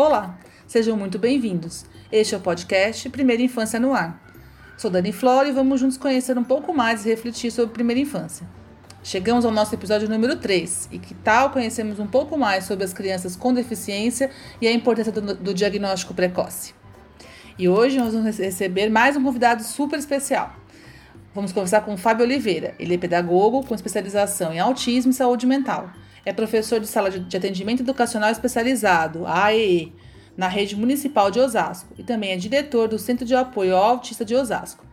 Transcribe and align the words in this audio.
Olá, 0.00 0.38
sejam 0.64 0.96
muito 0.96 1.18
bem-vindos. 1.18 1.84
Este 2.12 2.32
é 2.32 2.38
o 2.38 2.40
podcast 2.40 3.10
Primeira 3.10 3.42
Infância 3.42 3.80
no 3.80 3.92
Ar. 3.92 4.22
Sou 4.76 4.88
Dani 4.88 5.10
Flora 5.10 5.48
e 5.48 5.52
vamos 5.52 5.80
juntos 5.80 5.96
conhecer 5.96 6.38
um 6.38 6.44
pouco 6.44 6.72
mais 6.72 7.04
e 7.04 7.08
refletir 7.08 7.50
sobre 7.50 7.74
primeira 7.74 8.00
infância. 8.00 8.46
Chegamos 9.02 9.44
ao 9.44 9.50
nosso 9.50 9.74
episódio 9.74 10.08
número 10.08 10.36
3 10.36 10.90
e 10.92 11.00
que 11.00 11.14
tal 11.14 11.50
conhecemos 11.50 11.98
um 11.98 12.06
pouco 12.06 12.38
mais 12.38 12.62
sobre 12.62 12.84
as 12.84 12.92
crianças 12.92 13.34
com 13.34 13.52
deficiência 13.52 14.30
e 14.60 14.68
a 14.68 14.72
importância 14.72 15.10
do, 15.10 15.34
do 15.34 15.52
diagnóstico 15.52 16.14
precoce. 16.14 16.74
E 17.58 17.68
hoje 17.68 17.98
nós 17.98 18.14
vamos 18.14 18.38
receber 18.38 18.88
mais 18.88 19.16
um 19.16 19.24
convidado 19.24 19.64
super 19.64 19.98
especial. 19.98 20.54
Vamos 21.34 21.50
conversar 21.50 21.80
com 21.80 21.94
o 21.94 21.98
Fábio 21.98 22.24
Oliveira. 22.24 22.72
Ele 22.78 22.94
é 22.94 22.98
pedagogo 22.98 23.66
com 23.66 23.74
especialização 23.74 24.52
em 24.52 24.60
autismo 24.60 25.10
e 25.10 25.14
saúde 25.14 25.44
mental 25.44 25.90
é 26.28 26.32
professor 26.32 26.78
de 26.78 26.86
sala 26.86 27.10
de 27.10 27.36
atendimento 27.36 27.82
educacional 27.82 28.30
especializado, 28.30 29.26
AEE, 29.26 29.94
na 30.36 30.46
rede 30.46 30.76
municipal 30.76 31.30
de 31.30 31.40
Osasco 31.40 31.94
e 31.98 32.02
também 32.02 32.32
é 32.32 32.36
diretor 32.36 32.86
do 32.86 32.98
Centro 32.98 33.24
de 33.24 33.34
Apoio 33.34 33.74
ao 33.74 33.92
Autista 33.92 34.24
de 34.24 34.34
Osasco. 34.34 34.86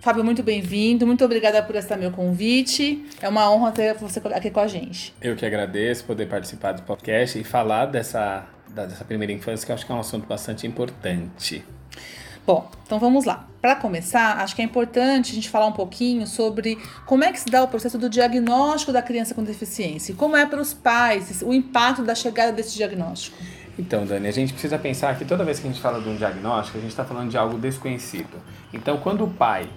Fábio, 0.00 0.24
muito 0.24 0.42
bem-vindo, 0.42 1.06
muito 1.06 1.24
obrigada 1.24 1.62
por 1.62 1.76
aceitar 1.76 1.96
meu 1.96 2.10
convite. 2.10 3.04
É 3.20 3.28
uma 3.28 3.52
honra 3.52 3.70
ter 3.72 3.94
você 3.94 4.20
aqui 4.32 4.50
com 4.50 4.60
a 4.60 4.66
gente. 4.66 5.14
Eu 5.20 5.36
que 5.36 5.44
agradeço 5.44 6.04
poder 6.04 6.26
participar 6.26 6.72
do 6.72 6.82
podcast 6.82 7.38
e 7.38 7.44
falar 7.44 7.86
dessa, 7.86 8.46
dessa 8.68 9.04
primeira 9.04 9.32
infância, 9.32 9.66
que 9.66 9.70
eu 9.70 9.74
acho 9.74 9.84
que 9.84 9.92
é 9.92 9.94
um 9.94 10.00
assunto 10.00 10.26
bastante 10.26 10.66
importante. 10.66 11.64
Bom, 12.46 12.68
então 12.84 12.98
vamos 12.98 13.24
lá. 13.24 13.48
Para 13.60 13.76
começar, 13.76 14.38
acho 14.38 14.56
que 14.56 14.62
é 14.62 14.64
importante 14.64 15.30
a 15.30 15.34
gente 15.34 15.48
falar 15.48 15.66
um 15.66 15.72
pouquinho 15.72 16.26
sobre 16.26 16.76
como 17.06 17.22
é 17.22 17.30
que 17.30 17.38
se 17.38 17.48
dá 17.48 17.62
o 17.62 17.68
processo 17.68 17.96
do 17.96 18.10
diagnóstico 18.10 18.92
da 18.92 19.00
criança 19.00 19.34
com 19.34 19.44
deficiência 19.44 20.10
e 20.10 20.14
como 20.16 20.36
é 20.36 20.44
para 20.44 20.60
os 20.60 20.74
pais 20.74 21.42
o 21.42 21.52
impacto 21.54 22.02
da 22.02 22.14
chegada 22.14 22.50
desse 22.50 22.74
diagnóstico. 22.74 23.36
Então, 23.78 24.04
Dani, 24.04 24.26
a 24.26 24.32
gente 24.32 24.52
precisa 24.52 24.76
pensar 24.76 25.16
que 25.16 25.24
toda 25.24 25.44
vez 25.44 25.60
que 25.60 25.68
a 25.68 25.70
gente 25.70 25.80
fala 25.80 26.00
de 26.00 26.08
um 26.08 26.16
diagnóstico, 26.16 26.78
a 26.78 26.80
gente 26.80 26.90
está 26.90 27.04
falando 27.04 27.30
de 27.30 27.38
algo 27.38 27.56
desconhecido. 27.56 28.42
Então, 28.72 28.98
quando 28.98 29.24
o 29.24 29.30
pai, 29.30 29.68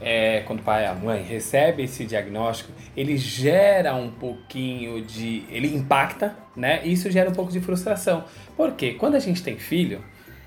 é, 0.00 0.40
quando 0.46 0.60
o 0.60 0.62
pai 0.62 0.84
e 0.84 0.86
a 0.86 0.94
mãe 0.94 1.22
recebe 1.22 1.82
esse 1.82 2.04
diagnóstico, 2.06 2.72
ele 2.96 3.16
gera 3.18 3.94
um 3.94 4.10
pouquinho 4.10 5.02
de, 5.04 5.44
ele 5.50 5.74
impacta, 5.74 6.34
né? 6.56 6.80
Isso 6.86 7.10
gera 7.10 7.28
um 7.28 7.34
pouco 7.34 7.52
de 7.52 7.60
frustração. 7.60 8.24
Porque 8.56 8.94
quando 8.94 9.16
a 9.16 9.20
gente 9.20 9.42
tem 9.42 9.58
filho, 9.58 10.02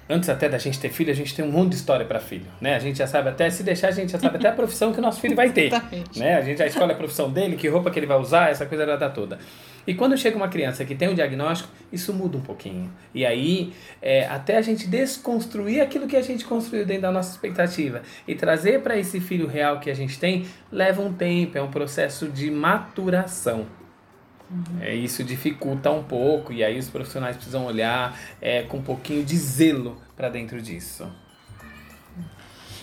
antes 0.10 0.30
até 0.30 0.48
da 0.48 0.58
gente 0.58 0.80
ter 0.80 0.90
filho, 0.90 1.12
a 1.12 1.16
gente 1.16 1.36
tem 1.36 1.44
um 1.44 1.52
monte 1.52 1.72
de 1.72 1.76
história 1.76 2.06
para 2.06 2.20
filho, 2.20 2.46
né? 2.62 2.76
A 2.76 2.80
gente 2.80 2.98
já 2.98 3.08
sabe 3.08 3.30
até, 3.30 3.50
se 3.50 3.64
deixar, 3.64 3.90
a 3.90 3.92
gente 3.92 4.12
já 4.12 4.20
sabe 4.20 4.38
até 4.38 4.50
a 4.50 4.52
profissão 4.54 4.94
que 4.94 5.00
o 5.00 5.02
nosso 5.02 5.20
filho 5.20 5.36
vai 5.36 5.52
ter, 5.52 5.72
né? 6.16 6.36
A 6.36 6.42
gente 6.42 6.58
já 6.58 6.68
escolhe 6.68 6.92
a 6.92 6.96
profissão 6.96 7.32
dele, 7.32 7.56
que 7.56 7.68
roupa 7.68 7.90
que 7.90 8.00
ele 8.00 8.06
vai 8.06 8.18
usar, 8.18 8.50
essa 8.50 8.66
coisa 8.66 8.98
tá 8.98 9.10
toda. 9.10 9.40
E 9.88 9.94
quando 9.94 10.18
chega 10.18 10.36
uma 10.36 10.48
criança 10.48 10.84
que 10.84 10.96
tem 10.96 11.10
um 11.10 11.14
diagnóstico, 11.14 11.70
isso 11.92 12.12
muda 12.12 12.38
um 12.38 12.42
pouquinho. 12.42 12.92
E 13.14 13.26
aí, 13.26 13.72
é, 14.02 14.26
até 14.26 14.58
a 14.58 14.62
gente 14.62 14.88
desconstruir 14.88 15.82
aquilo 15.82 16.08
que 16.08 16.16
a 16.16 16.22
gente 16.22 16.44
construiu 16.44 16.86
dentro 16.86 17.04
da 17.04 17.12
nossa 17.12 17.32
expectativa 17.32 18.02
e 18.28 18.34
trazer 18.34 18.82
para 18.82 18.98
esse 18.98 19.20
filho 19.20 19.48
real 19.48 19.80
que 19.80 19.90
a 19.90 19.94
gente 19.94 20.20
tem, 20.20 20.46
leva 20.72 21.02
um 21.02 21.14
tempo, 21.14 21.58
é 21.58 21.62
um 21.62 21.70
processo 21.70 22.28
de 22.28 22.50
maturação. 22.50 23.68
Uhum. 24.50 24.82
É, 24.82 24.94
isso 24.94 25.24
dificulta 25.24 25.90
um 25.92 26.04
pouco 26.04 26.54
e 26.54 26.64
aí 26.64 26.78
os 26.78 26.90
profissionais 26.90 27.36
precisam 27.36 27.66
olhar 27.66 28.18
é, 28.42 28.64
com 28.64 28.78
um 28.78 28.84
pouquinho 28.84 29.24
de 29.24 29.38
zelo 29.38 29.98
para 30.16 30.30
dentro 30.30 30.62
disso. 30.62 31.08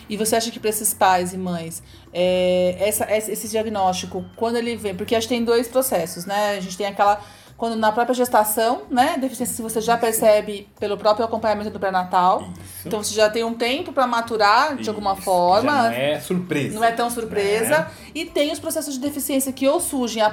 E 0.09 0.17
você 0.17 0.37
acha 0.37 0.51
que 0.51 0.61
para 0.61 0.69
esses 0.69 0.93
pais 0.93 1.33
e 1.33 1.39
mães, 1.39 1.83
é, 2.13 2.77
essa, 2.79 3.07
esse 3.11 3.49
diagnóstico, 3.49 4.25
quando 4.37 4.57
ele 4.57 4.77
vem, 4.77 4.95
porque 4.95 5.15
a 5.15 5.21
gente 5.21 5.29
tem 5.29 5.45
dois 5.45 5.69
processos, 5.69 6.27
né? 6.27 6.57
A 6.57 6.61
gente 6.61 6.77
tem 6.77 6.87
aquela 6.87 7.23
quando 7.57 7.77
na 7.77 7.93
própria 7.93 8.13
gestação, 8.13 8.83
né? 8.91 9.17
Deficiência 9.21 9.55
se 9.55 9.63
você 9.63 9.81
já 9.81 9.97
percebe 9.97 10.69
pelo 10.81 10.99
próprio 10.99 11.25
acompanhamento 11.25 11.71
do 11.71 11.79
pré-natal. 11.79 12.49
Então 12.85 13.01
você 13.03 13.15
já 13.15 13.31
tem 13.31 13.45
um 13.45 13.55
tempo 13.55 13.93
para 13.93 14.05
maturar 14.05 14.75
de 14.75 14.83
Isso. 14.83 14.91
alguma 14.91 15.15
forma. 15.15 15.71
Já 15.71 15.83
não 15.83 15.93
é 15.93 16.21
surpresa. 16.21 16.75
Não 16.75 16.85
é 16.85 16.91
tão 16.91 17.09
surpresa. 17.09 17.75
É. 17.75 18.11
E 18.17 18.25
tem 18.25 18.51
os 18.51 18.59
processos 18.59 18.95
de 18.95 19.01
deficiência 19.01 19.53
que 19.53 19.69
ou 19.69 19.81
surgem 19.81 20.25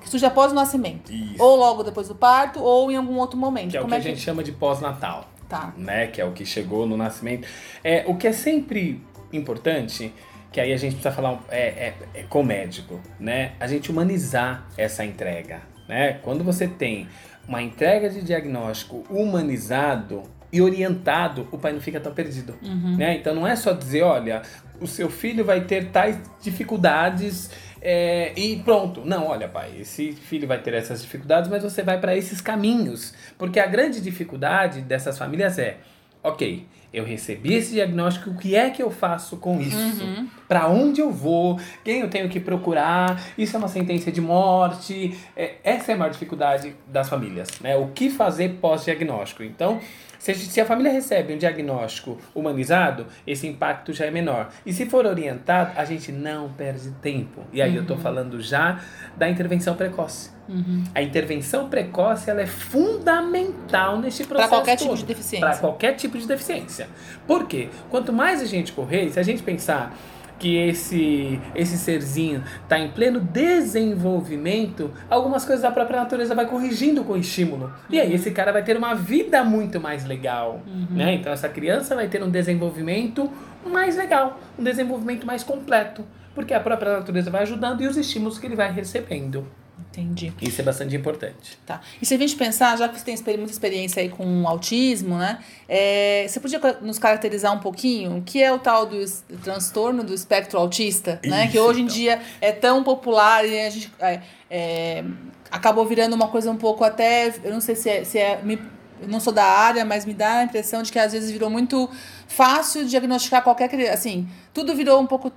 que 0.00 0.08
surge 0.08 0.24
após 0.26 0.52
o 0.52 0.54
nascimento. 0.54 1.12
Isso. 1.12 1.42
Ou 1.42 1.56
logo 1.56 1.82
depois 1.82 2.08
do 2.08 2.14
parto, 2.14 2.60
ou 2.60 2.90
em 2.90 2.96
algum 2.96 3.16
outro 3.16 3.38
momento. 3.38 3.70
Que 3.70 3.76
é 3.76 3.80
Como 3.80 3.92
o 3.92 3.96
que 3.96 4.06
é 4.06 4.10
a 4.10 4.12
gente 4.12 4.20
chama 4.20 4.42
de 4.42 4.52
pós-natal. 4.52 5.28
Tá. 5.48 5.72
Né? 5.76 6.06
Que 6.06 6.20
é 6.20 6.24
o 6.24 6.32
que 6.32 6.44
chegou 6.44 6.86
no 6.86 6.96
nascimento. 6.96 7.46
É, 7.82 8.04
o 8.06 8.16
que 8.16 8.26
é 8.26 8.32
sempre 8.32 9.02
importante, 9.32 10.12
que 10.52 10.60
aí 10.60 10.72
a 10.72 10.76
gente 10.76 10.92
precisa 10.92 11.12
falar 11.12 11.40
é, 11.48 11.60
é, 11.60 11.94
é 12.14 12.22
com 12.22 12.40
o 12.40 12.44
médico, 12.44 13.00
né? 13.18 13.52
A 13.58 13.66
gente 13.66 13.90
humanizar 13.90 14.66
essa 14.76 15.04
entrega. 15.04 15.62
Né? 15.88 16.14
Quando 16.22 16.44
você 16.44 16.68
tem 16.68 17.08
uma 17.48 17.60
entrega 17.60 18.08
de 18.08 18.22
diagnóstico 18.22 19.04
humanizado, 19.10 20.22
e 20.52 20.60
orientado, 20.60 21.46
o 21.52 21.58
pai 21.58 21.72
não 21.72 21.80
fica 21.80 22.00
tão 22.00 22.12
perdido. 22.12 22.56
Uhum. 22.62 22.96
Né? 22.96 23.16
Então 23.16 23.34
não 23.34 23.46
é 23.46 23.54
só 23.54 23.72
dizer, 23.72 24.02
olha, 24.02 24.42
o 24.80 24.86
seu 24.86 25.08
filho 25.08 25.44
vai 25.44 25.62
ter 25.62 25.90
tais 25.90 26.18
dificuldades 26.40 27.50
é, 27.80 28.32
e 28.36 28.56
pronto. 28.56 29.02
Não, 29.04 29.26
olha, 29.26 29.48
pai, 29.48 29.72
esse 29.80 30.12
filho 30.12 30.46
vai 30.46 30.58
ter 30.58 30.74
essas 30.74 31.02
dificuldades, 31.02 31.50
mas 31.50 31.62
você 31.62 31.82
vai 31.82 31.98
para 31.98 32.16
esses 32.16 32.40
caminhos. 32.40 33.14
Porque 33.38 33.58
a 33.58 33.66
grande 33.66 34.00
dificuldade 34.00 34.82
dessas 34.82 35.16
famílias 35.16 35.58
é, 35.58 35.78
ok, 36.22 36.66
eu 36.92 37.04
recebi 37.04 37.54
esse 37.54 37.72
diagnóstico, 37.72 38.30
o 38.30 38.36
que 38.36 38.56
é 38.56 38.68
que 38.68 38.82
eu 38.82 38.90
faço 38.90 39.36
com 39.36 39.60
isso? 39.60 40.02
Uhum. 40.04 40.28
Para 40.48 40.68
onde 40.68 41.00
eu 41.00 41.10
vou? 41.10 41.58
Quem 41.84 42.00
eu 42.00 42.10
tenho 42.10 42.28
que 42.28 42.40
procurar? 42.40 43.22
Isso 43.38 43.56
é 43.56 43.58
uma 43.58 43.68
sentença 43.68 44.10
de 44.10 44.20
morte? 44.20 45.16
É, 45.36 45.54
essa 45.62 45.92
é 45.92 45.94
a 45.94 45.98
maior 45.98 46.10
dificuldade 46.10 46.74
das 46.88 47.08
famílias, 47.08 47.48
né? 47.60 47.76
O 47.76 47.88
que 47.88 48.10
fazer 48.10 48.58
pós-diagnóstico? 48.60 49.44
Então, 49.44 49.80
se, 50.20 50.34
se 50.34 50.60
a 50.60 50.66
família 50.66 50.92
recebe 50.92 51.32
um 51.32 51.38
diagnóstico 51.38 52.18
humanizado, 52.34 53.06
esse 53.26 53.46
impacto 53.46 53.90
já 53.90 54.04
é 54.04 54.10
menor. 54.10 54.50
E 54.66 54.72
se 54.72 54.84
for 54.84 55.06
orientado, 55.06 55.72
a 55.74 55.84
gente 55.86 56.12
não 56.12 56.50
perde 56.50 56.90
tempo. 57.00 57.42
E 57.50 57.62
aí 57.62 57.70
uhum. 57.70 57.76
eu 57.76 57.82
estou 57.82 57.96
falando 57.96 58.38
já 58.38 58.80
da 59.16 59.30
intervenção 59.30 59.74
precoce. 59.74 60.30
Uhum. 60.46 60.84
A 60.94 61.00
intervenção 61.00 61.70
precoce 61.70 62.28
ela 62.28 62.42
é 62.42 62.46
fundamental 62.46 63.98
neste 63.98 64.24
processo. 64.24 64.50
Para 64.50 64.58
qualquer 64.58 64.76
todo. 64.76 64.88
tipo 64.88 64.98
de 64.98 65.04
deficiência. 65.06 65.48
Para 65.48 65.58
qualquer 65.58 65.92
tipo 65.94 66.18
de 66.18 66.26
deficiência. 66.26 66.88
Por 67.26 67.46
quê? 67.46 67.70
Quanto 67.88 68.12
mais 68.12 68.42
a 68.42 68.46
gente 68.46 68.72
correr, 68.72 69.08
se 69.10 69.18
a 69.18 69.22
gente 69.22 69.42
pensar 69.42 69.96
que 70.40 70.56
esse, 70.56 71.38
esse 71.54 71.76
serzinho 71.76 72.42
está 72.62 72.78
em 72.78 72.90
pleno 72.90 73.20
desenvolvimento, 73.20 74.90
algumas 75.08 75.44
coisas 75.44 75.62
da 75.62 75.70
própria 75.70 76.00
natureza 76.00 76.34
vai 76.34 76.46
corrigindo 76.46 77.04
com 77.04 77.12
o 77.12 77.16
estímulo. 77.18 77.70
E 77.90 78.00
aí 78.00 78.12
esse 78.14 78.30
cara 78.30 78.50
vai 78.50 78.64
ter 78.64 78.76
uma 78.76 78.94
vida 78.94 79.44
muito 79.44 79.78
mais 79.78 80.06
legal, 80.06 80.62
uhum. 80.66 80.96
né? 80.96 81.14
Então 81.14 81.30
essa 81.30 81.48
criança 81.48 81.94
vai 81.94 82.08
ter 82.08 82.22
um 82.22 82.30
desenvolvimento 82.30 83.30
mais 83.66 83.96
legal, 83.96 84.40
um 84.58 84.64
desenvolvimento 84.64 85.26
mais 85.26 85.44
completo, 85.44 86.04
porque 86.34 86.54
a 86.54 86.60
própria 86.60 86.98
natureza 86.98 87.30
vai 87.30 87.42
ajudando 87.42 87.82
e 87.82 87.86
os 87.86 87.98
estímulos 87.98 88.38
que 88.38 88.46
ele 88.46 88.56
vai 88.56 88.72
recebendo. 88.72 89.46
Entendi. 89.90 90.32
Isso 90.40 90.60
é 90.60 90.64
bastante 90.64 90.94
importante. 90.94 91.58
Tá. 91.66 91.80
E 92.00 92.06
se 92.06 92.14
a 92.14 92.18
gente 92.18 92.36
pensar, 92.36 92.78
já 92.78 92.88
que 92.88 92.98
você 92.98 93.22
tem 93.22 93.36
muita 93.36 93.52
experiência 93.52 94.00
aí 94.00 94.08
com 94.08 94.46
autismo, 94.46 95.18
né? 95.18 95.40
É, 95.68 96.26
você 96.28 96.38
podia 96.38 96.60
nos 96.80 96.98
caracterizar 96.98 97.52
um 97.52 97.58
pouquinho 97.58 98.18
o 98.18 98.22
que 98.22 98.40
é 98.40 98.52
o 98.52 98.58
tal 98.58 98.86
do 98.86 99.04
transtorno 99.42 100.04
do 100.04 100.14
espectro 100.14 100.58
autista, 100.58 101.18
Isso, 101.22 101.30
né? 101.30 101.48
Que 101.48 101.58
hoje 101.58 101.80
em 101.80 101.84
então. 101.84 101.96
dia 101.96 102.20
é 102.40 102.52
tão 102.52 102.84
popular 102.84 103.44
e 103.44 103.60
a 103.60 103.70
gente 103.70 103.92
é, 103.98 104.20
é, 104.48 105.04
acabou 105.50 105.84
virando 105.84 106.14
uma 106.14 106.28
coisa 106.28 106.50
um 106.50 106.56
pouco 106.56 106.84
até, 106.84 107.34
eu 107.42 107.52
não 107.52 107.60
sei 107.60 107.74
se 107.74 107.90
é, 107.90 108.04
se 108.04 108.16
é 108.16 108.40
me, 108.42 108.60
eu 109.02 109.08
não 109.08 109.18
sou 109.18 109.32
da 109.32 109.44
área, 109.44 109.84
mas 109.84 110.06
me 110.06 110.14
dá 110.14 110.38
a 110.38 110.44
impressão 110.44 110.82
de 110.84 110.92
que 110.92 110.98
às 111.00 111.12
vezes 111.12 111.32
virou 111.32 111.50
muito 111.50 111.90
fácil 112.28 112.84
diagnosticar 112.84 113.42
qualquer 113.42 113.68
criança, 113.68 113.94
assim, 113.94 114.28
tudo 114.54 114.74
virou 114.74 115.00
um 115.00 115.06
pouco 115.06 115.32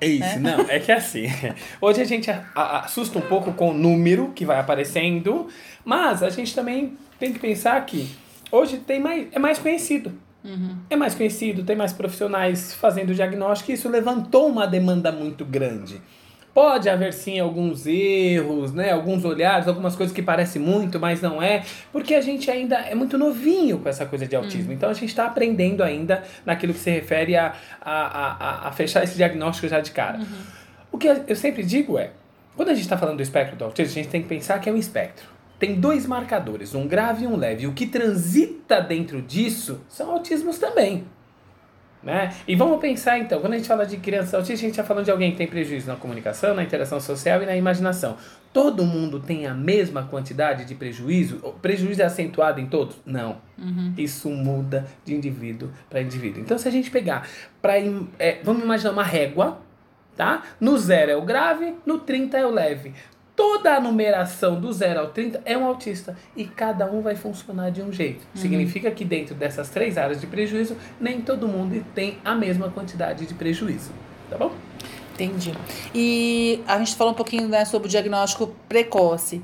é 0.00 0.06
isso, 0.06 0.38
né? 0.38 0.56
não, 0.56 0.60
é 0.68 0.78
que 0.78 0.90
é 0.90 0.96
assim. 0.96 1.26
Hoje 1.80 2.00
a 2.00 2.04
gente 2.04 2.30
assusta 2.54 3.18
um 3.18 3.22
pouco 3.22 3.52
com 3.52 3.70
o 3.70 3.74
número 3.74 4.32
que 4.34 4.44
vai 4.44 4.58
aparecendo, 4.58 5.48
mas 5.84 6.22
a 6.22 6.30
gente 6.30 6.54
também 6.54 6.96
tem 7.18 7.32
que 7.32 7.38
pensar 7.38 7.84
que 7.84 8.08
hoje 8.50 8.78
tem 8.78 8.98
mais, 8.98 9.26
é 9.32 9.38
mais 9.38 9.58
conhecido. 9.58 10.12
Uhum. 10.42 10.76
É 10.88 10.96
mais 10.96 11.14
conhecido, 11.14 11.62
tem 11.62 11.76
mais 11.76 11.92
profissionais 11.92 12.72
fazendo 12.72 13.14
diagnóstico 13.14 13.70
e 13.70 13.74
isso 13.74 13.88
levantou 13.88 14.48
uma 14.48 14.66
demanda 14.66 15.12
muito 15.12 15.44
grande. 15.44 16.00
Pode 16.52 16.88
haver 16.88 17.12
sim 17.12 17.38
alguns 17.38 17.86
erros, 17.86 18.72
né? 18.72 18.90
alguns 18.90 19.24
olhares, 19.24 19.68
algumas 19.68 19.94
coisas 19.94 20.14
que 20.14 20.20
parecem 20.20 20.60
muito, 20.60 20.98
mas 20.98 21.22
não 21.22 21.40
é, 21.40 21.62
porque 21.92 22.14
a 22.14 22.20
gente 22.20 22.50
ainda 22.50 22.76
é 22.76 22.94
muito 22.94 23.16
novinho 23.16 23.78
com 23.78 23.88
essa 23.88 24.04
coisa 24.04 24.26
de 24.26 24.34
autismo. 24.34 24.70
Hum. 24.70 24.74
Então 24.74 24.90
a 24.90 24.92
gente 24.92 25.10
está 25.10 25.26
aprendendo 25.26 25.82
ainda 25.82 26.24
naquilo 26.44 26.74
que 26.74 26.80
se 26.80 26.90
refere 26.90 27.36
a, 27.36 27.54
a, 27.80 27.92
a, 27.92 28.68
a 28.68 28.72
fechar 28.72 29.04
esse 29.04 29.16
diagnóstico 29.16 29.68
já 29.68 29.80
de 29.80 29.92
cara. 29.92 30.18
Uhum. 30.18 30.26
O 30.92 30.98
que 30.98 31.06
eu 31.06 31.36
sempre 31.36 31.62
digo 31.62 31.96
é, 31.96 32.10
quando 32.56 32.70
a 32.70 32.74
gente 32.74 32.82
está 32.82 32.98
falando 32.98 33.18
do 33.18 33.22
espectro 33.22 33.56
do 33.56 33.64
autismo, 33.64 33.92
a 33.92 34.02
gente 34.02 34.08
tem 34.08 34.22
que 34.22 34.28
pensar 34.28 34.58
que 34.58 34.68
é 34.68 34.72
um 34.72 34.76
espectro. 34.76 35.26
Tem 35.58 35.74
dois 35.78 36.06
marcadores, 36.06 36.74
um 36.74 36.88
grave 36.88 37.24
e 37.24 37.26
um 37.26 37.36
leve. 37.36 37.64
E 37.64 37.66
o 37.66 37.72
que 37.72 37.86
transita 37.86 38.80
dentro 38.80 39.22
disso 39.22 39.80
são 39.88 40.10
autismos 40.10 40.58
também. 40.58 41.04
Né? 42.02 42.34
E 42.48 42.56
vamos 42.56 42.80
pensar 42.80 43.18
então, 43.18 43.40
quando 43.40 43.52
a 43.52 43.56
gente 43.56 43.68
fala 43.68 43.84
de 43.84 43.98
criança 43.98 44.36
autista, 44.36 44.54
a 44.54 44.68
gente 44.68 44.70
está 44.70 44.82
falando 44.82 45.04
de 45.04 45.10
alguém 45.10 45.32
que 45.32 45.36
tem 45.36 45.46
prejuízo 45.46 45.86
na 45.86 45.96
comunicação, 45.96 46.54
na 46.54 46.62
interação 46.62 46.98
social 46.98 47.42
e 47.42 47.46
na 47.46 47.54
imaginação. 47.54 48.16
Todo 48.54 48.84
mundo 48.84 49.20
tem 49.20 49.46
a 49.46 49.52
mesma 49.52 50.04
quantidade 50.04 50.64
de 50.64 50.74
prejuízo? 50.74 51.40
O 51.42 51.52
prejuízo 51.52 52.00
é 52.00 52.06
acentuado 52.06 52.58
em 52.58 52.66
todos? 52.66 52.96
Não. 53.04 53.36
Uhum. 53.58 53.92
Isso 53.98 54.30
muda 54.30 54.86
de 55.04 55.14
indivíduo 55.14 55.70
para 55.90 56.00
indivíduo. 56.00 56.40
Então, 56.40 56.56
se 56.56 56.66
a 56.66 56.70
gente 56.70 56.90
pegar, 56.90 57.28
pra, 57.60 57.74
é, 58.18 58.40
vamos 58.42 58.62
imaginar 58.62 58.92
uma 58.92 59.04
régua, 59.04 59.58
tá? 60.16 60.42
No 60.58 60.78
zero 60.78 61.10
é 61.10 61.16
o 61.16 61.22
grave, 61.22 61.74
no 61.84 61.98
30 61.98 62.38
é 62.38 62.46
o 62.46 62.50
leve. 62.50 62.94
Toda 63.40 63.74
a 63.74 63.80
numeração 63.80 64.60
do 64.60 64.70
0 64.70 65.00
ao 65.00 65.06
30 65.06 65.40
é 65.46 65.56
um 65.56 65.64
autista 65.64 66.14
e 66.36 66.44
cada 66.44 66.84
um 66.84 67.00
vai 67.00 67.16
funcionar 67.16 67.70
de 67.70 67.80
um 67.80 67.90
jeito. 67.90 68.20
Uhum. 68.34 68.42
Significa 68.42 68.90
que 68.90 69.02
dentro 69.02 69.34
dessas 69.34 69.70
três 69.70 69.96
áreas 69.96 70.20
de 70.20 70.26
prejuízo, 70.26 70.76
nem 71.00 71.22
todo 71.22 71.48
mundo 71.48 71.82
tem 71.94 72.18
a 72.22 72.34
mesma 72.34 72.68
quantidade 72.68 73.24
de 73.24 73.32
prejuízo. 73.32 73.92
Tá 74.28 74.36
bom? 74.36 74.52
Entendi. 75.14 75.54
E 75.94 76.62
a 76.68 76.78
gente 76.80 76.94
falou 76.94 77.14
um 77.14 77.16
pouquinho 77.16 77.48
né, 77.48 77.64
sobre 77.64 77.88
o 77.88 77.90
diagnóstico 77.90 78.54
precoce. 78.68 79.40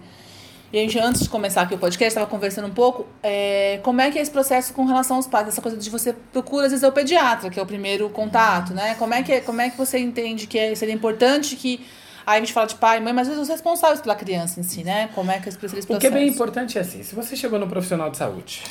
E 0.71 0.79
a 0.79 0.83
gente, 0.83 0.99
antes 0.99 1.23
de 1.23 1.31
começar 1.31 1.63
aqui 1.63 1.75
o 1.75 1.79
podcast, 1.79 2.09
estava 2.09 2.27
conversando 2.27 2.67
um 2.67 2.75
pouco 2.75 3.07
é, 3.23 3.81
como 3.83 4.03
é 4.03 4.11
que 4.11 4.19
é 4.19 4.21
esse 4.21 4.31
processo 4.31 4.75
com 4.75 4.85
relação 4.85 5.17
aos 5.17 5.27
pais, 5.27 5.49
essa 5.49 5.63
coisa 5.63 5.79
de 5.79 5.89
você 5.89 6.13
procura, 6.35 6.67
às 6.67 6.73
vezes, 6.73 6.83
é 6.83 6.89
o 6.89 6.93
pediatra, 6.93 7.49
que 7.49 7.59
é 7.59 7.63
o 7.63 7.67
primeiro 7.67 8.11
contato, 8.11 8.75
né? 8.75 8.95
Como 8.97 9.15
é 9.15 9.23
que, 9.23 9.41
como 9.41 9.63
é 9.63 9.71
que 9.71 9.79
você 9.79 9.99
entende 9.99 10.47
que 10.47 10.59
é, 10.59 10.75
seria 10.75 10.95
importante 10.95 11.57
que 11.57 11.81
Aí 12.26 12.38
a 12.38 12.40
gente 12.40 12.52
fala 12.52 12.67
de 12.67 12.75
pai, 12.75 12.99
mãe, 12.99 13.12
mas 13.12 13.28
os 13.28 13.49
responsáveis 13.49 14.00
pela 14.00 14.17
criança 14.17 14.58
em 14.58 14.64
si, 14.64 14.82
né? 14.82 15.08
Como 15.14 15.31
é 15.31 15.38
que 15.38 15.44
eles 15.44 15.56
precisam 15.56 15.96
O 15.96 16.00
que 16.00 16.08
é 16.08 16.11
bem 16.11 16.26
importante 16.26 16.76
é 16.76 16.81
assim, 16.81 17.05
se 17.05 17.14
você 17.14 17.37
chegou 17.37 17.56
no 17.56 17.69
profissional 17.69 18.11
de 18.11 18.17
saúde, 18.17 18.64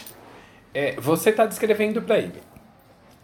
é, 0.73 0.93
você 0.99 1.29
está 1.29 1.45
descrevendo 1.45 2.01
para 2.01 2.17
ele. 2.17 2.43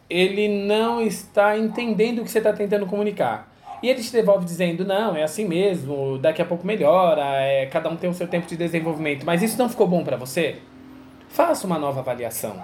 Ele 0.09 0.65
não 0.65 1.01
está 1.01 1.57
entendendo 1.57 2.19
o 2.19 2.23
que 2.23 2.31
você 2.31 2.37
está 2.37 2.53
tentando 2.53 2.85
comunicar. 2.85 3.51
E 3.83 3.89
ele 3.89 4.01
te 4.01 4.11
devolve 4.11 4.45
dizendo, 4.45 4.85
não, 4.85 5.15
é 5.15 5.23
assim 5.23 5.45
mesmo, 5.45 6.17
daqui 6.17 6.41
a 6.41 6.45
pouco 6.45 6.65
melhora, 6.65 7.23
é, 7.41 7.65
cada 7.65 7.89
um 7.89 7.97
tem 7.97 8.09
o 8.09 8.13
seu 8.13 8.27
tempo 8.27 8.47
de 8.47 8.55
desenvolvimento. 8.55 9.25
Mas 9.25 9.41
isso 9.41 9.57
não 9.57 9.67
ficou 9.67 9.87
bom 9.87 10.01
para 10.03 10.15
você? 10.15 10.59
Faça 11.27 11.67
uma 11.67 11.77
nova 11.77 11.99
avaliação. 11.99 12.55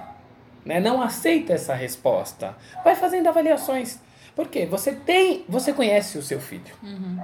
Né? 0.63 0.79
Não 0.79 1.01
aceita 1.01 1.53
essa 1.53 1.73
resposta. 1.73 2.55
Vai 2.83 2.95
fazendo 2.95 3.27
avaliações. 3.27 3.99
Por 4.35 4.47
quê? 4.47 4.65
Você 4.67 4.93
tem, 4.93 5.43
você 5.49 5.73
conhece 5.73 6.17
o 6.17 6.21
seu 6.21 6.39
filho. 6.39 6.73
Uhum. 6.83 7.17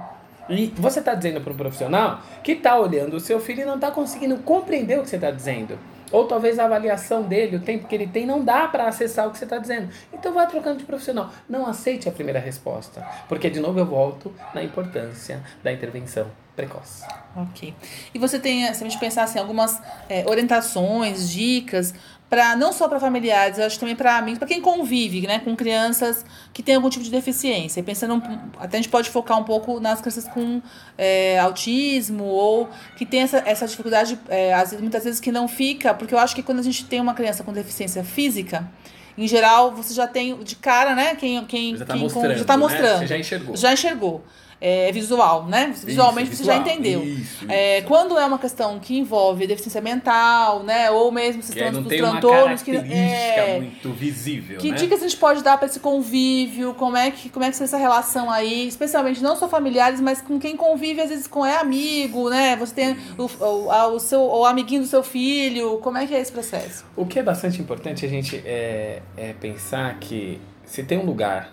E 0.48 0.72
você 0.76 1.00
está 1.00 1.14
dizendo 1.14 1.40
para 1.40 1.52
um 1.52 1.56
profissional 1.56 2.20
que 2.42 2.52
está 2.52 2.78
olhando 2.78 3.16
o 3.16 3.20
seu 3.20 3.40
filho 3.40 3.62
e 3.62 3.64
não 3.64 3.76
está 3.76 3.90
conseguindo 3.90 4.36
compreender 4.38 4.98
o 4.98 5.02
que 5.02 5.08
você 5.08 5.16
está 5.16 5.30
dizendo. 5.30 5.78
Ou 6.12 6.26
talvez 6.26 6.58
a 6.58 6.64
avaliação 6.66 7.22
dele, 7.22 7.56
o 7.56 7.60
tempo 7.60 7.88
que 7.88 7.94
ele 7.94 8.06
tem, 8.06 8.24
não 8.24 8.44
dá 8.44 8.68
para 8.68 8.86
acessar 8.86 9.26
o 9.26 9.30
que 9.30 9.38
você 9.38 9.44
está 9.44 9.58
dizendo. 9.58 9.88
Então 10.12 10.32
vá 10.32 10.46
trocando 10.46 10.78
de 10.78 10.84
profissional. 10.84 11.30
Não 11.48 11.66
aceite 11.66 12.08
a 12.08 12.12
primeira 12.12 12.38
resposta. 12.38 13.04
Porque, 13.28 13.50
de 13.50 13.58
novo, 13.58 13.78
eu 13.78 13.86
volto 13.86 14.32
na 14.54 14.62
importância 14.62 15.42
da 15.62 15.72
intervenção 15.72 16.26
precoce. 16.54 17.04
Ok. 17.34 17.74
E 18.14 18.18
você 18.18 18.38
tem, 18.38 18.72
se 18.72 18.84
a 18.84 18.88
gente 18.88 18.98
pensar 19.00 19.24
assim, 19.24 19.38
algumas 19.38 19.82
é, 20.08 20.24
orientações, 20.28 21.28
dicas 21.28 21.92
para 22.28 22.56
não 22.56 22.72
só 22.72 22.88
para 22.88 22.98
familiares, 22.98 23.58
eu 23.58 23.66
acho 23.66 23.78
também 23.78 23.94
para 23.94 24.16
amigos, 24.16 24.38
para 24.38 24.48
quem 24.48 24.60
convive, 24.60 25.26
né, 25.26 25.38
com 25.38 25.54
crianças 25.54 26.24
que 26.52 26.62
têm 26.62 26.74
algum 26.74 26.88
tipo 26.88 27.04
de 27.04 27.10
deficiência. 27.10 27.80
E 27.80 27.82
pensando, 27.82 28.22
até 28.58 28.78
a 28.78 28.80
gente 28.80 28.88
pode 28.88 29.10
focar 29.10 29.38
um 29.38 29.44
pouco 29.44 29.78
nas 29.78 30.00
crianças 30.00 30.26
com 30.26 30.60
é, 30.98 31.38
autismo 31.38 32.24
ou 32.24 32.68
que 32.96 33.06
tem 33.06 33.20
essa, 33.20 33.42
essa 33.46 33.66
dificuldade, 33.66 34.18
é, 34.28 34.52
às 34.54 34.70
vezes, 34.70 34.80
muitas 34.80 35.04
vezes 35.04 35.20
que 35.20 35.30
não 35.30 35.46
fica, 35.46 35.94
porque 35.94 36.14
eu 36.14 36.18
acho 36.18 36.34
que 36.34 36.42
quando 36.42 36.58
a 36.58 36.62
gente 36.62 36.84
tem 36.86 37.00
uma 37.00 37.14
criança 37.14 37.44
com 37.44 37.52
deficiência 37.52 38.02
física, 38.02 38.68
em 39.16 39.28
geral, 39.28 39.72
você 39.72 39.94
já 39.94 40.08
tem 40.08 40.36
de 40.42 40.56
cara, 40.56 40.94
né? 40.96 41.14
Quem, 41.14 41.44
quem, 41.44 41.76
já 41.76 41.84
está 41.84 41.94
quem 41.94 42.02
mostrando. 42.02 42.36
já 42.36 42.44
tá 42.44 42.56
mostrando. 42.56 42.82
Né? 42.82 42.98
Você 42.98 43.06
já 43.06 43.18
enxergou. 43.18 43.56
Já 43.56 43.72
enxergou 43.72 44.24
é, 44.60 44.90
visual, 44.92 45.46
né? 45.46 45.72
Visualmente 45.84 46.32
isso, 46.32 46.42
você 46.42 46.44
já 46.44 46.56
entendeu. 46.56 47.02
Isso, 47.02 47.44
é, 47.48 47.78
isso. 47.78 47.86
quando 47.86 48.18
é 48.18 48.24
uma 48.24 48.38
questão 48.38 48.78
que 48.78 48.98
envolve 48.98 49.46
deficiência 49.46 49.80
mental, 49.80 50.62
né? 50.62 50.90
Ou 50.90 51.10
mesmo 51.12 51.40
esses 51.40 51.54
que 51.54 51.70
não 51.70 51.84
tem 51.84 51.98
transtornos 51.98 52.62
que 52.62 52.76
é, 52.76 53.60
muito 53.60 53.90
visível. 53.92 54.58
Que 54.58 54.70
né? 54.70 54.76
dicas 54.76 55.00
a 55.00 55.02
gente 55.02 55.16
pode 55.16 55.42
dar 55.42 55.56
para 55.56 55.66
esse 55.66 55.80
convívio? 55.80 56.74
Como 56.74 56.96
é 56.96 57.10
que 57.10 57.28
como 57.28 57.44
é 57.44 57.50
que 57.50 57.60
é 57.60 57.64
essa 57.64 57.76
relação 57.76 58.30
aí, 58.30 58.66
especialmente 58.66 59.22
não 59.22 59.36
só 59.36 59.48
familiares, 59.48 60.00
mas 60.00 60.20
com 60.20 60.38
quem 60.38 60.56
convive 60.56 61.00
às 61.00 61.10
vezes 61.10 61.26
com 61.26 61.44
é 61.44 61.56
amigo, 61.58 62.30
né? 62.30 62.56
Você 62.56 62.74
tem 62.74 62.96
o, 63.18 63.24
o, 63.24 63.94
o 63.94 64.00
seu 64.00 64.20
o 64.20 64.44
amiguinho 64.44 64.82
do 64.82 64.86
seu 64.88 65.02
filho. 65.02 65.78
Como 65.78 65.98
é 65.98 66.06
que 66.06 66.14
é 66.14 66.20
esse 66.20 66.32
processo? 66.32 66.84
O 66.96 67.06
que 67.06 67.18
é 67.18 67.22
bastante 67.22 67.60
importante 67.60 68.04
a 68.06 68.08
gente 68.08 68.36
é, 68.44 69.02
é 69.16 69.32
pensar 69.34 69.98
que 69.98 70.40
se 70.64 70.82
tem 70.82 70.98
um 70.98 71.04
lugar 71.04 71.52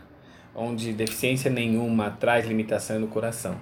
onde 0.56 0.94
deficiência 0.94 1.50
nenhuma 1.50 2.12
traz 2.12 2.46
limitação 2.46 3.00
no 3.00 3.08
coração. 3.08 3.56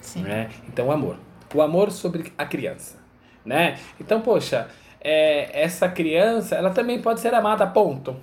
Sim. 0.00 0.22
Né? 0.22 0.50
Então, 0.68 0.88
o 0.88 0.92
amor. 0.92 1.16
O 1.54 1.62
amor 1.62 1.90
sobre 1.90 2.32
a 2.36 2.44
criança. 2.44 2.98
Né? 3.44 3.78
Então, 4.00 4.20
poxa, 4.20 4.68
é, 5.00 5.62
essa 5.62 5.88
criança, 5.88 6.54
ela 6.54 6.70
também 6.70 7.00
pode 7.00 7.20
ser 7.20 7.34
amada, 7.34 7.66
ponto. 7.66 8.16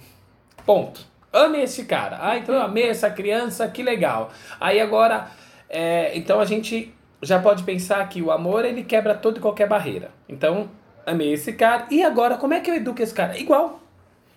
Ponto. 0.66 1.06
Ame 1.32 1.62
esse 1.62 1.86
cara. 1.86 2.18
Ah, 2.22 2.38
então 2.38 2.56
eu 2.56 2.62
amei 2.62 2.90
essa 2.90 3.10
criança, 3.10 3.68
que 3.68 3.84
legal. 3.84 4.32
Aí 4.60 4.80
agora, 4.80 5.28
é, 5.70 6.18
então 6.18 6.40
a 6.40 6.46
gente 6.46 6.94
já 7.22 7.40
pode 7.40 7.64
pensar 7.64 8.08
que 8.10 8.22
o 8.22 8.32
amor, 8.32 8.66
ele 8.66 8.84
quebra 8.84 9.14
toda 9.14 9.38
e 9.38 9.42
qualquer 9.42 9.68
barreira. 9.68 10.10
Então, 10.28 10.70
amei 11.06 11.34
esse 11.34 11.54
cara. 11.54 11.86
E 11.92 12.04
agora, 12.04 12.38
como 12.38 12.54
é 12.54 12.60
que 12.60 12.70
eu 12.70 12.76
educo 12.76 13.02
esse 13.02 13.14
cara? 13.14 13.38
Igual 13.38 13.82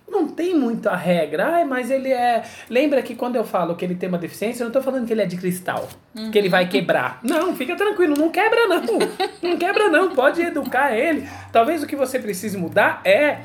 não 0.07 0.27
tem 0.27 0.57
muita 0.57 0.95
regra. 0.95 1.47
Ai, 1.55 1.65
mas 1.65 1.89
ele 1.89 2.11
é. 2.11 2.43
Lembra 2.69 3.01
que 3.01 3.15
quando 3.15 3.35
eu 3.35 3.43
falo 3.43 3.75
que 3.75 3.83
ele 3.83 3.95
tem 3.95 4.09
uma 4.09 4.17
deficiência, 4.17 4.63
eu 4.63 4.65
não 4.65 4.71
tô 4.71 4.81
falando 4.81 5.05
que 5.07 5.13
ele 5.13 5.21
é 5.21 5.25
de 5.25 5.37
cristal, 5.37 5.87
uhum. 6.15 6.31
que 6.31 6.37
ele 6.37 6.49
vai 6.49 6.67
quebrar. 6.67 7.19
Não, 7.23 7.55
fica 7.55 7.75
tranquilo, 7.75 8.15
não 8.17 8.29
quebra 8.29 8.67
não. 8.67 8.83
não 9.41 9.57
quebra 9.57 9.89
não, 9.89 10.15
pode 10.15 10.41
educar 10.41 10.95
ele. 10.95 11.27
Talvez 11.51 11.81
o 11.81 11.87
que 11.87 11.95
você 11.95 12.19
precise 12.19 12.57
mudar 12.57 13.01
é 13.03 13.39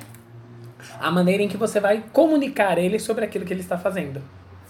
a 1.01 1.11
maneira 1.11 1.43
em 1.43 1.49
que 1.49 1.57
você 1.57 1.81
vai 1.81 2.05
comunicar 2.13 2.79
ele 2.79 2.99
sobre 2.99 3.25
aquilo 3.25 3.45
que 3.45 3.53
ele 3.53 3.61
está 3.61 3.79
fazendo 3.79 4.23